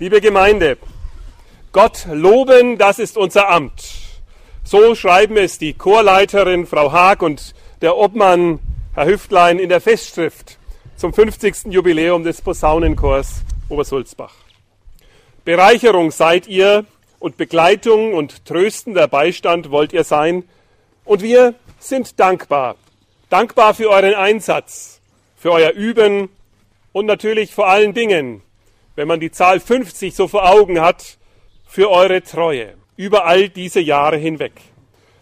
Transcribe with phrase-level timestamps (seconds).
[0.00, 0.78] Liebe Gemeinde,
[1.72, 3.82] Gott loben, das ist unser Amt.
[4.64, 8.60] So schreiben es die Chorleiterin Frau Haag und der Obmann
[8.94, 10.56] Herr Hüftlein in der Festschrift
[10.96, 11.66] zum 50.
[11.66, 14.32] Jubiläum des Posaunenchors Obersulzbach.
[15.44, 16.86] Bereicherung seid ihr
[17.18, 20.44] und Begleitung und tröstender Beistand wollt ihr sein.
[21.04, 22.76] Und wir sind dankbar.
[23.28, 25.02] Dankbar für euren Einsatz,
[25.36, 26.30] für euer Üben
[26.92, 28.40] und natürlich vor allen Dingen,
[29.00, 31.16] wenn man die Zahl 50 so vor Augen hat,
[31.66, 34.52] für eure Treue über all diese Jahre hinweg.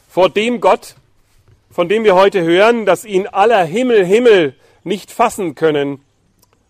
[0.09, 0.97] Vor dem Gott,
[1.71, 6.01] von dem wir heute hören, dass ihn aller Himmel, Himmel nicht fassen können,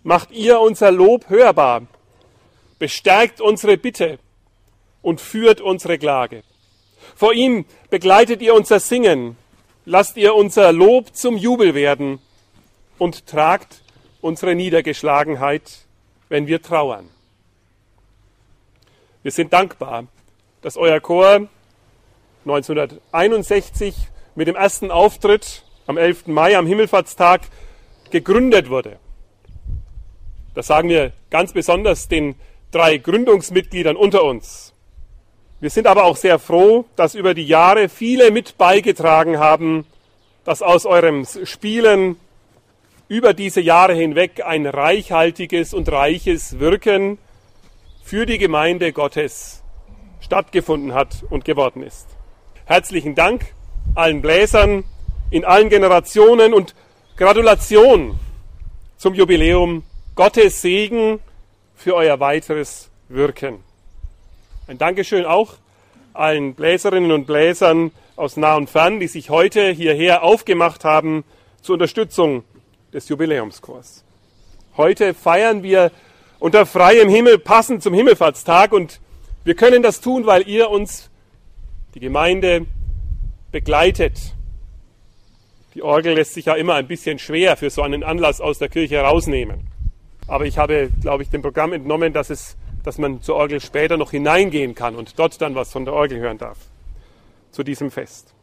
[0.03, 1.87] macht ihr unser Lob hörbar,
[2.79, 4.19] bestärkt unsere Bitte
[5.01, 6.43] und führt unsere Klage.
[7.17, 9.39] Vor ihm begleitet ihr unser Singen,
[9.87, 12.19] lasst ihr unser Lob zum Jubel werden
[12.99, 13.81] und tragt
[14.21, 15.88] unsere Niedergeschlagenheit,
[16.29, 17.09] wenn wir trauern.
[19.23, 20.07] Wir sind dankbar,
[20.63, 21.49] dass euer Chor
[22.45, 23.95] 1961
[24.35, 26.29] mit dem ersten Auftritt am 11.
[26.29, 27.43] Mai am Himmelfahrtstag
[28.11, 28.99] gegründet wurde.
[30.55, 32.35] Das sagen wir ganz besonders den
[32.71, 34.73] drei Gründungsmitgliedern unter uns.
[35.61, 39.87] Wir sind aber auch sehr froh, dass über die Jahre viele mit beigetragen haben,
[40.45, 42.17] dass aus eurem Spielen
[43.09, 47.19] über diese Jahre hinweg ein reichhaltiges und reiches Wirken
[48.05, 49.63] für die Gemeinde Gottes
[50.21, 52.07] stattgefunden hat und geworden ist.
[52.67, 53.47] Herzlichen Dank
[53.95, 54.85] allen Bläsern
[55.31, 56.75] in allen Generationen und
[57.17, 58.19] Gratulation
[58.99, 59.85] zum Jubiläum.
[60.15, 61.21] Gottes Segen
[61.77, 63.61] für euer weiteres Wirken.
[64.67, 65.55] Ein Dankeschön auch
[66.13, 71.25] allen Bläserinnen und Bläsern aus nah und fern, die sich heute hierher aufgemacht haben
[71.63, 72.43] zur Unterstützung
[72.93, 74.05] des Jubiläumschors.
[74.77, 75.91] Heute feiern wir
[76.39, 79.01] unter freiem Himmel passend zum Himmelfahrtstag und
[79.45, 81.11] wir können das tun, weil ihr uns,
[81.95, 82.67] die Gemeinde,
[83.51, 84.35] begleitet.
[85.75, 88.69] Die Orgel lässt sich ja immer ein bisschen schwer für so einen Anlass aus der
[88.69, 89.69] Kirche herausnehmen.
[90.27, 93.97] Aber ich habe, glaube ich, dem Programm entnommen, dass, es, dass man zur Orgel später
[93.97, 96.59] noch hineingehen kann und dort dann was von der Orgel hören darf.
[97.51, 98.35] Zu diesem Fest.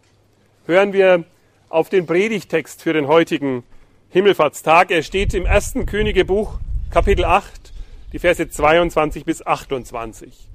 [0.66, 1.24] Hören wir
[1.70, 3.64] auf den Predigtext für den heutigen
[4.10, 4.92] Himmelfahrtstag.
[4.92, 6.60] Er steht im ersten Königebuch,
[6.92, 7.74] Kapitel 8,
[8.14, 10.48] die Verse 22 bis 28.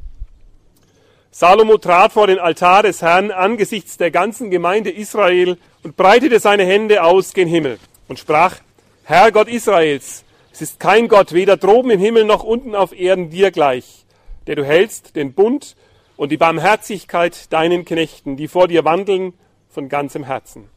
[1.30, 6.64] Salomo trat vor den Altar des Herrn angesichts der ganzen Gemeinde Israel und breitete seine
[6.64, 7.78] Hände aus gen Himmel
[8.08, 8.56] und sprach,
[9.04, 13.30] Herr Gott Israels, es ist kein Gott, weder droben im Himmel noch unten auf Erden
[13.30, 14.04] dir gleich,
[14.46, 15.76] der du hältst den Bund
[16.16, 19.34] und die Barmherzigkeit deinen Knechten, die vor dir wandeln
[19.68, 20.68] von ganzem Herzen.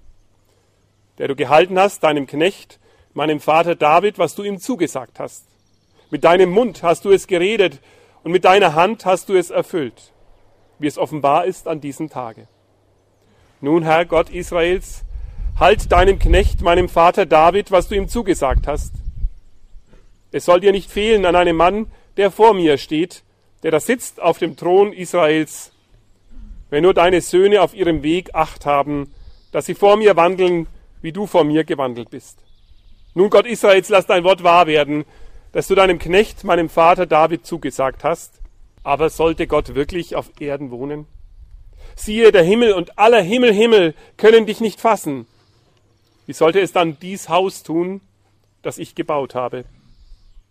[1.18, 2.80] Der du gehalten hast, deinem Knecht,
[3.14, 5.46] meinem Vater David, was du ihm zugesagt hast.
[6.10, 7.80] Mit deinem Mund hast du es geredet
[8.24, 10.14] und mit deiner Hand hast du es erfüllt
[10.84, 12.48] wie es offenbar ist an diesem Tage.
[13.62, 15.04] Nun, Herr Gott Israels,
[15.58, 18.94] halt deinem Knecht, meinem Vater David, was du ihm zugesagt hast.
[20.32, 21.88] Es soll dir nicht fehlen an einem Mann,
[22.18, 23.24] der vor mir steht,
[23.64, 25.72] der da sitzt auf dem Thron Israels,
[26.70, 29.14] wenn nur deine Söhne auf ihrem Weg Acht haben,
[29.54, 30.68] dass sie vor mir wandeln,
[31.04, 32.40] wie du vor mir gewandelt bist.
[33.14, 35.06] Nun, Gott Israels, lass dein Wort wahr werden,
[35.52, 38.40] dass du deinem Knecht, meinem Vater David, zugesagt hast.
[38.84, 41.06] Aber sollte Gott wirklich auf Erden wohnen?
[41.96, 45.28] Siehe, der Himmel und aller Himmel, Himmel können dich nicht fassen.
[46.26, 48.02] Wie sollte es dann dies Haus tun,
[48.62, 49.66] das ich gebaut habe?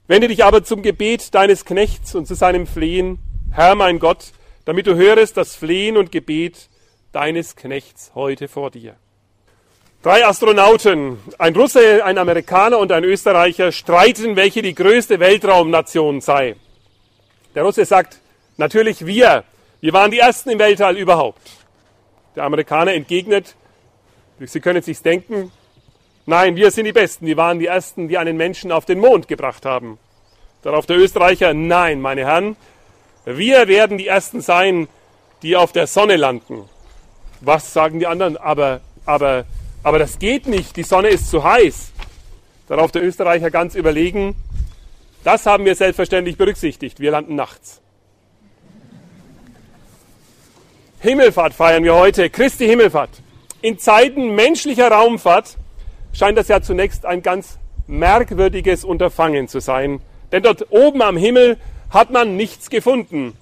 [0.07, 3.19] Wende dich aber zum Gebet deines Knechts und zu seinem Flehen,
[3.51, 4.33] Herr mein Gott,
[4.65, 6.69] damit du hörest das Flehen und Gebet
[7.13, 8.97] deines Knechts heute vor dir.
[10.03, 16.57] Drei Astronauten, ein Russe, ein Amerikaner und ein Österreicher, streiten, welche die größte Weltraumnation sei.
[17.55, 18.19] Der Russe sagt,
[18.57, 19.45] Natürlich wir.
[19.81, 21.43] Wir waren die Ersten im Weltall überhaupt.
[22.37, 23.57] Der Amerikaner entgegnet,
[24.39, 25.53] Sie können es sich denken,
[26.27, 27.27] nein, wir sind die Besten.
[27.27, 29.99] Wir waren die Ersten, die einen Menschen auf den Mond gebracht haben.
[30.63, 32.57] Darauf der Österreicher, nein, meine Herren,
[33.25, 34.89] wir werden die Ersten sein,
[35.43, 36.69] die auf der Sonne landen.
[37.41, 38.37] Was sagen die anderen?
[38.37, 39.45] Aber, aber,
[39.83, 40.77] aber das geht nicht.
[40.77, 41.93] Die Sonne ist zu heiß.
[42.69, 44.35] Darauf der Österreicher ganz überlegen.
[45.25, 47.01] Das haben wir selbstverständlich berücksichtigt.
[47.01, 47.81] Wir landen nachts.
[51.01, 53.11] Himmelfahrt feiern wir heute, Christi Himmelfahrt.
[53.61, 55.57] In Zeiten menschlicher Raumfahrt
[56.13, 57.59] scheint das ja zunächst ein ganz
[57.89, 60.01] merkwürdiges Unterfangen zu sein.
[60.31, 61.59] Denn dort oben am Himmel
[61.91, 63.37] hat man nichts gefunden,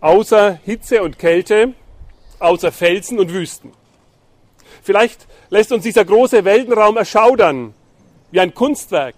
[0.00, 1.74] außer Hitze und Kälte,
[2.38, 3.72] außer Felsen und Wüsten.
[4.82, 7.72] Vielleicht lässt uns dieser große Weltenraum erschaudern,
[8.32, 9.14] wie ein Kunstwerk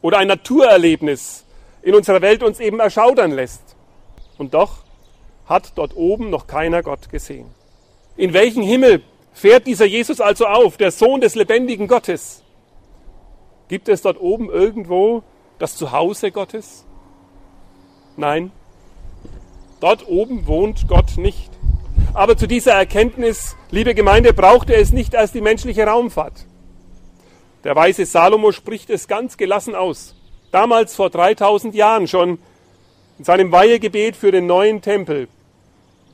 [0.00, 1.44] oder ein Naturerlebnis
[1.82, 3.76] in unserer Welt uns eben erschaudern lässt.
[4.38, 4.78] Und doch
[5.44, 7.46] hat dort oben noch keiner Gott gesehen.
[8.16, 9.02] In welchen Himmel
[9.32, 12.42] fährt dieser Jesus also auf, der Sohn des lebendigen Gottes?
[13.68, 15.22] Gibt es dort oben irgendwo
[15.58, 16.86] das Zuhause Gottes?
[18.16, 18.50] Nein,
[19.80, 21.50] dort oben wohnt Gott nicht.
[22.16, 26.46] Aber zu dieser Erkenntnis, liebe Gemeinde, braucht er es nicht erst die menschliche Raumfahrt.
[27.62, 30.14] Der weise Salomo spricht es ganz gelassen aus.
[30.50, 32.38] Damals vor 3000 Jahren schon
[33.18, 35.28] in seinem Weihegebet für den neuen Tempel,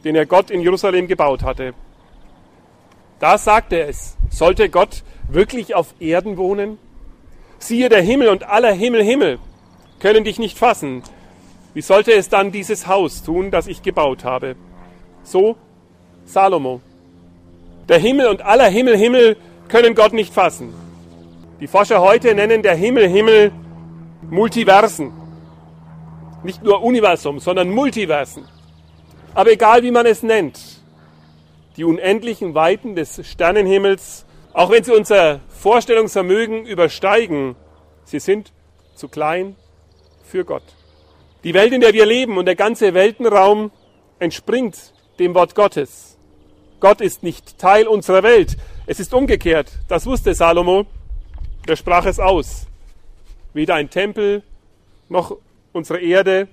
[0.03, 1.73] den er Gott in Jerusalem gebaut hatte.
[3.21, 4.17] Da sagt er es.
[4.29, 6.79] Sollte Gott wirklich auf Erden wohnen?
[7.61, 9.39] Siehe, der Himmel und aller Himmel, Himmel
[10.01, 11.05] können dich nicht fassen.
[11.75, 14.57] Wie sollte es dann dieses Haus tun, das ich gebaut habe?
[15.23, 15.57] So
[16.25, 16.81] Salomo.
[17.89, 19.37] Der Himmel und aller Himmel, Himmel
[19.69, 20.73] können Gott nicht fassen.
[21.61, 23.53] Die Forscher heute nennen der Himmel, Himmel
[24.31, 25.13] Multiversen.
[26.43, 28.45] Nicht nur Universum, sondern Multiversen.
[29.35, 30.59] Aber egal wie man es nennt,
[31.77, 37.57] die unendlichen Weiten des Sternenhimmels, auch wenn sie unser Vorstellungsvermögen übersteigen,
[38.05, 38.53] sie sind
[38.95, 39.57] zu klein
[40.25, 40.65] für Gott.
[41.45, 43.71] Die Welt, in der wir leben und der ganze Weltenraum
[44.19, 46.12] entspringt dem Wort Gottes.
[46.83, 48.57] Gott ist nicht Teil unserer Welt.
[48.87, 49.71] Es ist umgekehrt.
[49.87, 50.85] Das wusste Salomo.
[51.69, 52.67] Der sprach es aus.
[53.55, 54.43] Weder ein Tempel
[55.09, 55.37] noch
[55.73, 56.49] unsere Erde,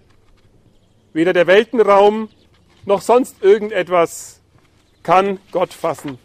[1.14, 2.30] weder der Weltenraum
[2.86, 4.40] noch sonst irgendetwas
[5.02, 6.20] kann Gott fassen.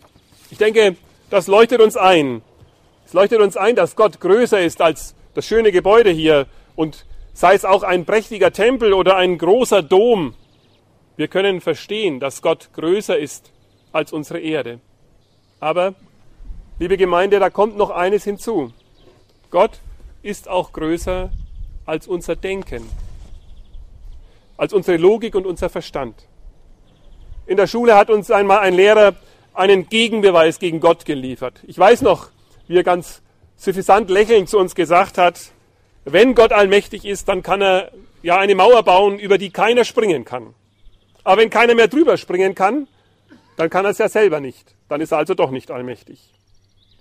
[0.50, 0.96] Ich denke,
[1.30, 2.42] das leuchtet uns ein.
[3.06, 6.46] Es leuchtet uns ein, dass Gott größer ist als das schöne Gebäude hier
[6.76, 10.34] und sei es auch ein prächtiger Tempel oder ein großer Dom.
[11.16, 13.53] Wir können verstehen, dass Gott größer ist
[13.94, 14.80] als unsere Erde.
[15.60, 15.94] Aber,
[16.78, 18.72] liebe Gemeinde, da kommt noch eines hinzu.
[19.50, 19.78] Gott
[20.22, 21.30] ist auch größer
[21.86, 22.82] als unser Denken,
[24.56, 26.26] als unsere Logik und unser Verstand.
[27.46, 29.14] In der Schule hat uns einmal ein Lehrer
[29.52, 31.60] einen Gegenbeweis gegen Gott geliefert.
[31.66, 32.30] Ich weiß noch,
[32.66, 33.22] wie er ganz
[33.56, 35.52] suffisant lächelnd zu uns gesagt hat,
[36.04, 37.92] wenn Gott allmächtig ist, dann kann er
[38.22, 40.54] ja eine Mauer bauen, über die keiner springen kann.
[41.22, 42.88] Aber wenn keiner mehr drüber springen kann,
[43.56, 44.74] dann kann er es ja selber nicht.
[44.88, 46.32] Dann ist er also doch nicht allmächtig.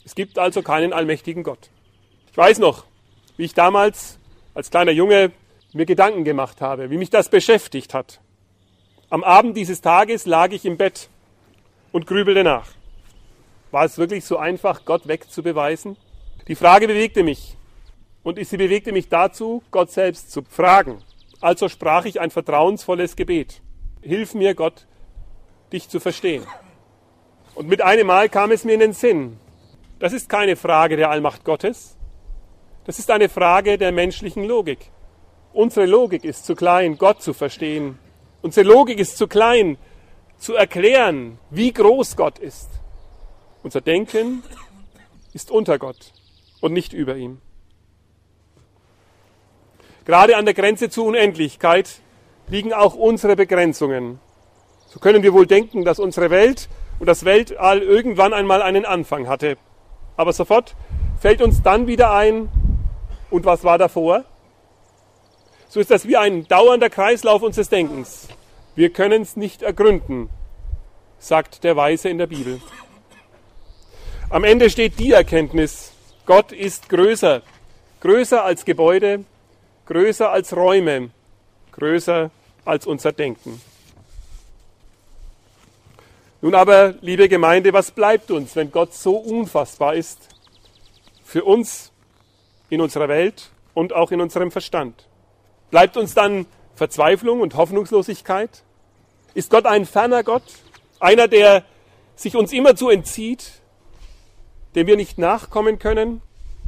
[0.05, 1.69] Es gibt also keinen allmächtigen Gott.
[2.31, 2.85] Ich weiß noch,
[3.37, 4.19] wie ich damals
[4.53, 5.31] als kleiner Junge
[5.73, 8.19] mir Gedanken gemacht habe, wie mich das beschäftigt hat.
[9.09, 11.09] Am Abend dieses Tages lag ich im Bett
[11.91, 12.67] und grübelte nach.
[13.71, 15.97] War es wirklich so einfach, Gott wegzubeweisen?
[16.47, 17.55] Die Frage bewegte mich
[18.23, 21.01] und sie bewegte mich dazu, Gott selbst zu fragen.
[21.41, 23.61] Also sprach ich ein vertrauensvolles Gebet.
[24.01, 24.85] Hilf mir, Gott,
[25.73, 26.45] dich zu verstehen.
[27.55, 29.37] Und mit einem Mal kam es mir in den Sinn.
[29.99, 31.97] Das ist keine Frage der Allmacht Gottes.
[32.85, 34.91] Das ist eine Frage der menschlichen Logik.
[35.53, 37.99] Unsere Logik ist zu klein, Gott zu verstehen.
[38.41, 39.77] Unsere Logik ist zu klein,
[40.37, 42.69] zu erklären, wie groß Gott ist.
[43.61, 44.43] Unser Denken
[45.31, 46.11] ist unter Gott
[46.59, 47.39] und nicht über ihm.
[50.05, 52.01] Gerade an der Grenze zur Unendlichkeit
[52.47, 54.19] liegen auch unsere Begrenzungen.
[54.93, 56.69] So können wir wohl denken, dass unsere Welt
[56.99, 59.57] und das Weltall irgendwann einmal einen Anfang hatte.
[60.17, 60.75] Aber sofort
[61.19, 62.47] fällt uns dann wieder ein,
[63.31, 64.23] und was war davor?
[65.67, 68.27] So ist das wie ein dauernder Kreislauf unseres Denkens.
[68.75, 70.29] Wir können es nicht ergründen,
[71.17, 72.61] sagt der Weise in der Bibel.
[74.29, 75.91] Am Ende steht die Erkenntnis,
[76.27, 77.41] Gott ist größer,
[78.01, 79.25] größer als Gebäude,
[79.87, 81.09] größer als Räume,
[81.71, 82.29] größer
[82.63, 83.59] als unser Denken.
[86.43, 90.27] Nun aber, liebe Gemeinde, was bleibt uns, wenn Gott so unfassbar ist
[91.23, 91.93] für uns
[92.69, 95.07] in unserer Welt und auch in unserem Verstand?
[95.71, 96.45] Bleibt uns dann
[96.75, 98.63] Verzweiflung und Hoffnungslosigkeit?
[99.33, 100.43] Ist Gott ein ferner Gott?
[100.99, 101.63] Einer, der
[102.17, 103.61] sich uns immerzu entzieht,
[104.75, 106.21] dem wir nicht nachkommen können,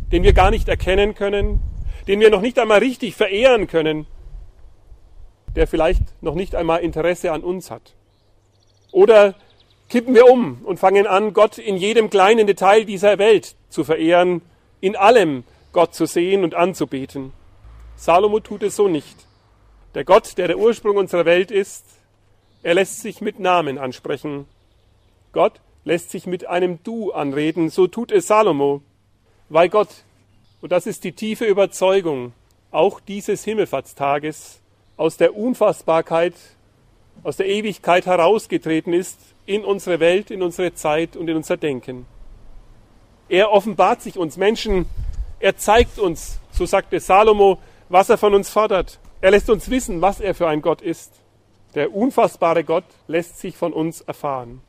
[0.10, 1.60] den wir gar nicht erkennen können,
[2.08, 4.08] den wir noch nicht einmal richtig verehren können,
[5.58, 7.94] der vielleicht noch nicht einmal Interesse an uns hat?
[8.94, 9.36] Oder
[9.89, 14.42] kippen wir um und fangen an, Gott in jedem kleinen Detail dieser Welt zu verehren,
[14.82, 17.34] in allem Gott zu sehen und anzubeten?
[17.96, 19.15] Salomo tut es so nicht.
[19.94, 21.86] Der Gott, der der Ursprung unserer Welt ist,
[22.63, 24.48] er lässt sich mit Namen ansprechen.
[25.32, 28.82] Gott lässt sich mit einem Du anreden, so tut es Salomo,
[29.50, 29.89] weil Gott,
[30.62, 32.34] und das ist die tiefe Überzeugung,
[32.72, 34.62] auch dieses Himmelfahrtstages
[34.98, 36.34] aus der Unfassbarkeit,
[37.24, 42.05] aus der Ewigkeit herausgetreten ist in unsere Welt, in unsere Zeit und in unser Denken.
[43.29, 44.86] Er offenbart sich uns Menschen,
[45.39, 49.00] er zeigt uns, so sagte Salomo, was er von uns fordert.
[49.22, 51.13] Er lässt uns wissen, was er für ein Gott ist.
[51.74, 54.62] Der unfassbare Gott lässt sich von uns erfahren.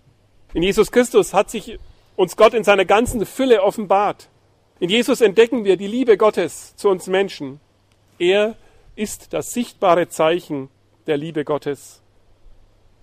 [0.55, 1.79] In Jesus Christus hat sich
[2.17, 4.29] uns Gott in seiner ganzen Fülle offenbart.
[4.81, 7.61] In Jesus entdecken wir die Liebe Gottes zu uns Menschen.
[8.19, 8.57] Er
[8.95, 10.69] ist das sichtbare Zeichen
[11.07, 12.03] der Liebe Gottes,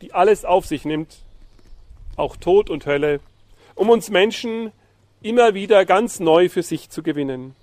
[0.04, 1.20] die alles auf sich nimmt,
[2.18, 3.22] auch Tod und Hölle,
[3.74, 4.74] um uns Menschen
[5.22, 7.56] immer wieder ganz neu für sich zu gewinnen.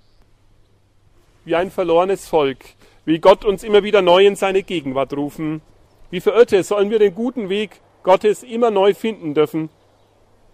[1.45, 2.65] Wie ein verlorenes Volk,
[3.05, 5.61] wie Gott uns immer wieder neu in seine Gegenwart rufen,
[6.09, 9.69] wie Verirrte sollen wir den guten Weg Gottes immer neu finden dürfen.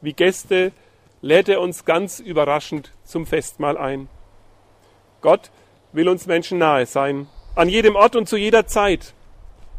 [0.02, 0.74] Wie Gäste
[1.22, 4.10] lädt er uns ganz überraschend zum Festmahl ein.
[5.22, 5.52] Gott
[5.94, 9.14] will uns Menschen nahe sein, an jedem Ort und zu jeder Zeit.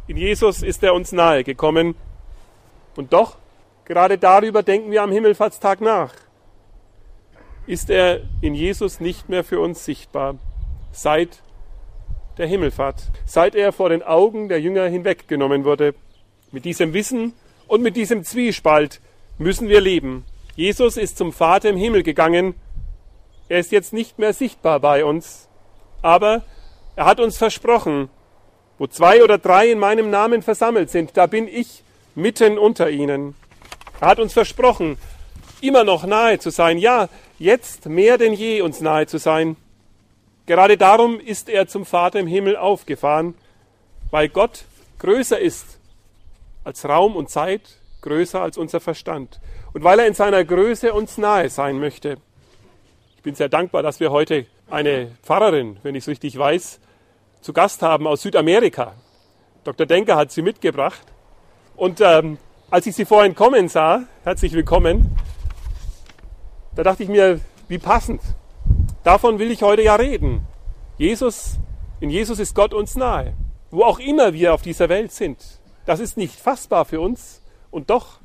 [0.09, 1.95] In Jesus ist er uns nahe gekommen.
[2.97, 3.37] Und doch,
[3.85, 6.15] gerade darüber denken wir am Himmelfahrtstag nach.
[7.67, 10.37] Ist er in Jesus nicht mehr für uns sichtbar,
[10.93, 11.43] seit
[12.39, 15.95] der Himmelfahrt, seit er vor den Augen der Jünger hinweggenommen wurde.
[16.53, 17.35] Mit diesem Wissen
[17.67, 19.03] und mit diesem Zwiespalt
[19.37, 20.25] müssen wir leben.
[20.57, 22.55] Jesus ist zum Vater im Himmel gegangen.
[23.51, 25.49] Er ist jetzt nicht mehr sichtbar bei uns,
[26.01, 26.45] aber
[26.97, 28.09] er hat uns versprochen,
[28.79, 31.83] wo zwei oder drei in meinem Namen versammelt sind, da bin ich
[32.15, 33.35] mitten unter ihnen.
[34.01, 34.97] Er hat uns versprochen,
[35.61, 37.09] immer noch nahe zu sein, ja,
[37.39, 39.57] jetzt mehr denn je uns nahe zu sein.
[40.47, 43.35] Gerade darum ist er zum Vater im Himmel aufgefahren,
[44.11, 44.65] weil Gott
[44.99, 45.79] größer ist
[46.65, 47.63] als Raum und Zeit,
[48.01, 49.41] größer als unser Verstand.
[49.73, 52.17] Und weil er in seiner Größe uns nahe sein möchte.
[53.17, 56.81] Ich bin sehr dankbar, dass wir heute eine Pfarrerin, wenn ich es richtig weiß,
[57.41, 58.95] zu Gast haben aus Südamerika.
[59.65, 59.87] Dr.
[59.87, 61.03] Denker hat sie mitgebracht.
[61.77, 62.39] Und ähm,
[62.71, 65.17] als ich sie vorhin kommen sah, herzlich willkommen,
[66.75, 68.21] da dachte ich mir, wie passend.
[69.05, 70.47] Davon will ich heute ja reden.
[70.97, 71.59] Jesus,
[72.01, 73.35] in Jesus ist Gott uns nahe.
[73.71, 75.39] Wo auch immer wir auf dieser Welt sind.
[75.87, 77.43] Das ist nicht fassbar für uns.
[77.71, 78.21] Und doch,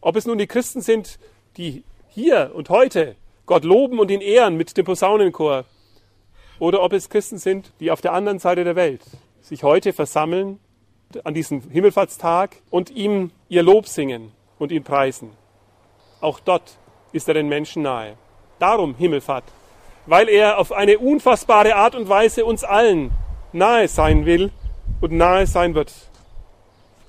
[0.00, 1.18] ob es nun die Christen sind,
[1.56, 5.64] die hier und heute Gott loben und ihn ehren mit dem Posaunenchor,
[6.58, 9.02] oder ob es Christen sind, die auf der anderen Seite der Welt
[9.40, 10.58] sich heute versammeln
[11.22, 15.30] an diesem Himmelfahrtstag und ihm ihr Lob singen und ihn preisen.
[16.20, 16.78] Auch dort
[17.12, 18.16] ist er den Menschen nahe.
[18.58, 19.44] Darum Himmelfahrt
[20.06, 23.10] weil er auf eine unfassbare Art und Weise uns allen
[23.52, 24.50] nahe sein will
[25.00, 25.92] und nahe sein wird.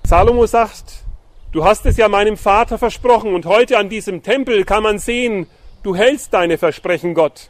[0.03, 1.03] Salomo sagt,
[1.51, 5.47] du hast es ja meinem Vater versprochen und heute an diesem Tempel kann man sehen,
[5.83, 7.49] du hältst deine Versprechen, Gott.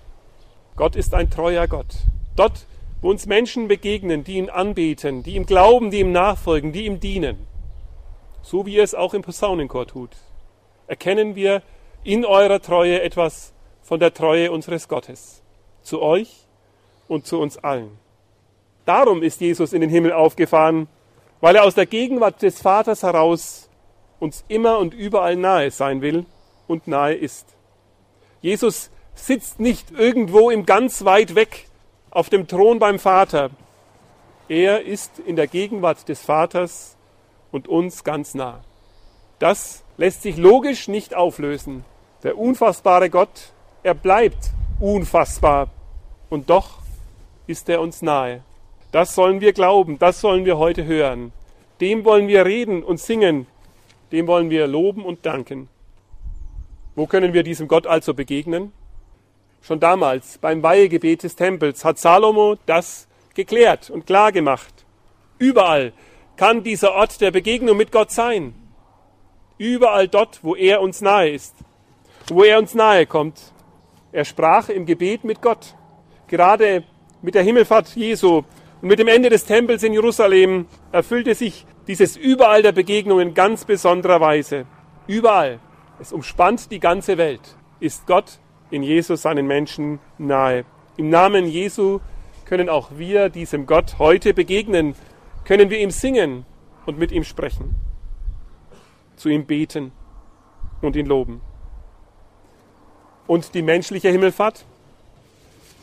[0.76, 1.96] Gott ist ein treuer Gott.
[2.36, 2.66] Dort,
[3.02, 7.00] wo uns Menschen begegnen, die ihn anbeten, die ihm glauben, die ihm nachfolgen, die ihm
[7.00, 7.48] dienen,
[8.42, 10.12] so wie er es auch im Posaunenchor tut,
[10.88, 11.62] erkennen wir
[12.04, 15.42] in eurer Treue etwas von der Treue unseres Gottes
[15.82, 16.46] zu euch
[17.08, 17.98] und zu uns allen.
[18.86, 20.88] Darum ist Jesus in den Himmel aufgefahren,
[21.42, 23.70] weil er aus der Gegenwart des Vaters heraus
[24.20, 26.26] uns immer und überall nahe sein will
[26.68, 27.56] und nahe ist.
[28.42, 31.68] Jesus sitzt nicht irgendwo im ganz weit weg
[32.12, 33.50] auf dem Thron beim Vater.
[34.48, 36.96] Er ist in der Gegenwart des Vaters
[37.52, 38.64] und uns ganz nah.
[39.40, 41.84] Das lässt sich logisch nicht auflösen.
[42.24, 43.54] Der unfassbare Gott
[43.86, 45.70] er bleibt unfassbar
[46.32, 46.80] und doch
[47.46, 48.42] ist er uns nahe.
[48.92, 51.34] Das sollen wir glauben, das sollen wir heute hören.
[51.82, 53.46] Dem wollen wir reden und singen,
[54.12, 55.70] dem wollen wir loben und danken.
[56.96, 58.72] Wo können wir diesem Gott also begegnen?
[59.66, 64.86] Schon damals beim Weihegebet des Tempels hat Salomo das geklärt und klar gemacht.
[65.40, 65.92] Überall
[66.38, 68.54] kann dieser Ort der Begegnung mit Gott sein.
[69.58, 71.56] Überall dort, wo er uns nahe ist,
[72.30, 73.42] wo er uns nahe kommt,
[74.12, 75.74] er sprach im Gebet mit Gott.
[76.28, 76.84] Gerade
[77.24, 78.44] mit der Himmelfahrt Jesu
[78.84, 83.66] und mit dem Ende des Tempels in Jerusalem erfüllte sich dieses Überall der Begegnungen ganz
[83.66, 84.68] besonderer Weise.
[85.08, 85.60] Überall.
[86.00, 87.58] Es umspannt die ganze Welt.
[87.80, 88.40] Ist Gott
[88.72, 90.66] in Jesus seinen Menschen nahe.
[90.98, 92.00] Im Namen Jesu
[92.46, 94.96] können auch wir diesem Gott heute begegnen,
[95.44, 96.46] können wir ihm singen
[96.86, 97.76] und mit ihm sprechen,
[99.16, 99.92] zu ihm beten
[100.82, 101.42] und ihn loben
[103.28, 104.66] und die menschliche Himmelfahrt?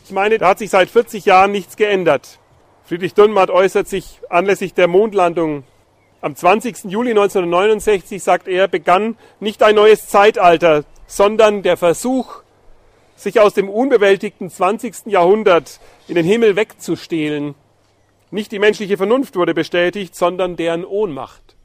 [0.05, 2.39] Ich meine, da hat sich seit 40 Jahren nichts geändert.
[2.85, 5.65] Friedrich Dürrenmatt äußert sich anlässlich der Mondlandung.
[6.21, 6.85] Am 20.
[6.85, 12.43] Juli 1969, sagt er, begann nicht ein neues Zeitalter, sondern der Versuch,
[13.17, 15.07] sich aus dem unbewältigten 20.
[15.07, 17.55] Jahrhundert in den Himmel wegzustehlen.
[18.31, 21.57] Nicht die menschliche Vernunft wurde bestätigt, sondern deren Ohnmacht.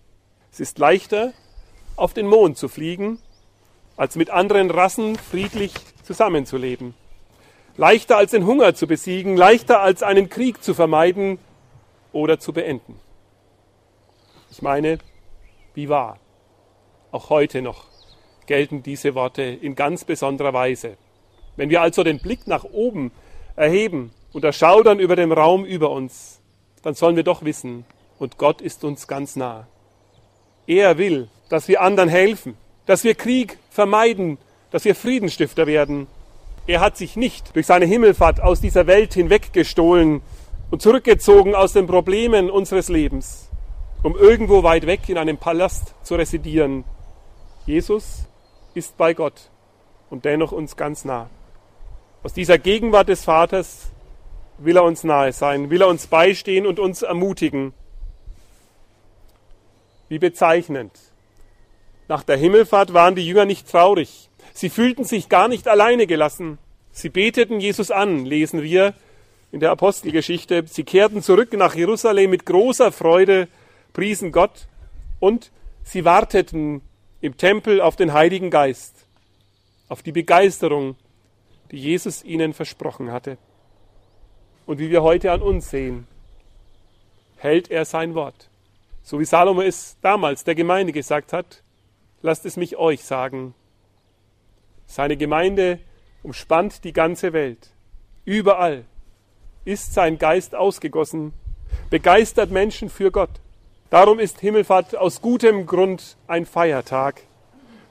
[0.52, 1.34] Es ist leichter,
[1.96, 3.20] auf den Mond zu fliegen,
[3.96, 5.74] als mit anderen Rassen friedlich
[6.04, 6.94] zusammenzuleben.
[7.76, 11.40] Leichter als den Hunger zu besiegen, leichter als einen Krieg zu vermeiden
[12.12, 13.00] oder zu beenden.
[14.50, 15.00] Ich meine,
[15.74, 16.18] wie wahr.
[17.12, 17.86] Auch heute noch
[18.48, 20.98] gelten diese Worte in ganz besonderer Weise.
[21.58, 23.12] Wenn wir also den Blick nach oben
[23.56, 26.40] erheben und erschaudern über dem Raum über uns,
[26.84, 27.84] dann sollen wir doch wissen,
[28.20, 29.68] und Gott ist uns ganz nah.
[30.66, 34.38] Er will, dass wir anderen helfen, dass wir Krieg vermeiden,
[34.72, 36.08] dass wir Friedenstifter werden.
[36.66, 40.22] Er hat sich nicht durch seine Himmelfahrt aus dieser Welt hinweggestohlen
[40.72, 43.50] und zurückgezogen aus den Problemen unseres Lebens,
[44.04, 46.84] um irgendwo weit weg in einem Palast zu residieren.
[47.66, 48.26] Jesus
[48.74, 49.50] ist bei Gott
[50.10, 51.30] und dennoch uns ganz nah.
[52.24, 53.92] Aus dieser Gegenwart des Vaters
[54.58, 57.74] will er uns nahe sein, will er uns beistehen und uns ermutigen.
[60.10, 60.92] Wie bezeichnend.
[62.08, 64.30] Nach der Himmelfahrt waren die Jünger nicht traurig.
[64.54, 66.58] Sie fühlten sich gar nicht alleine gelassen.
[66.92, 68.94] Sie beteten Jesus an, lesen wir
[69.52, 70.64] in der Apostelgeschichte.
[70.66, 73.48] Sie kehrten zurück nach Jerusalem mit großer Freude,
[73.94, 74.68] priesen Gott
[75.20, 75.52] und
[75.84, 76.82] sie warteten
[77.22, 78.96] im Tempel auf den Heiligen Geist,
[79.90, 80.96] auf die Begeisterung,
[81.72, 83.38] die Jesus ihnen versprochen hatte.
[84.66, 86.08] Und wie wir heute an uns sehen,
[87.38, 88.50] hält er sein Wort.
[89.04, 91.64] So wie Salomo es damals der Gemeinde gesagt hat,
[92.22, 93.54] lasst es mich euch sagen.
[94.86, 95.80] Seine Gemeinde
[96.24, 97.70] umspannt die ganze Welt.
[98.26, 98.84] Überall
[99.64, 101.34] ist sein Geist ausgegossen,
[101.90, 103.30] begeistert Menschen für Gott.
[103.90, 107.22] Darum ist Himmelfahrt aus gutem Grund ein Feiertag.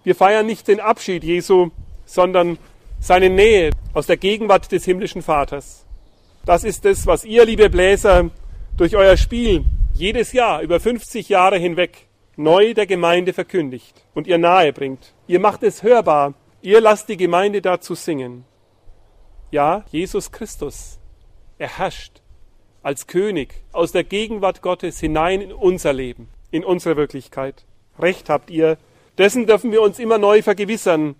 [0.05, 1.71] Wir feiern nicht den Abschied Jesu,
[2.05, 2.59] sondern
[3.01, 5.85] seine Nähe aus der Gegenwart des himmlischen Vaters.
[6.45, 8.31] Das ist es, was ihr, liebe Bläser,
[8.77, 14.39] durch euer Spiel jedes Jahr über 50 Jahre hinweg neu der Gemeinde verkündigt und ihr
[14.39, 15.15] nahe bringt.
[15.27, 16.35] Ihr macht es hörbar.
[16.63, 18.45] Ihr lasst die Gemeinde dazu singen.
[19.51, 20.99] Ja, Jesus Christus
[21.59, 22.21] er herrscht
[22.83, 27.65] als König aus der Gegenwart Gottes hinein in unser Leben, in unsere Wirklichkeit.
[27.99, 28.79] Recht habt ihr.
[29.19, 31.17] Dessen dürfen wir uns immer neu vergewissern.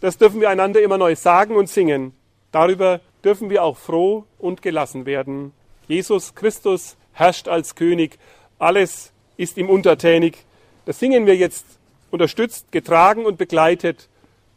[0.00, 2.12] Das dürfen wir einander immer neu sagen und singen.
[2.52, 5.52] Darüber dürfen wir auch froh und gelassen werden.
[5.88, 8.18] Jesus Christus herrscht als König.
[8.58, 10.44] Alles ist ihm untertänig.
[10.84, 11.66] Das singen wir jetzt
[12.10, 14.08] unterstützt, getragen und begleitet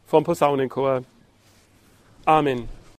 [0.06, 1.02] vom Posaunenchor.
[2.24, 2.79] Amen.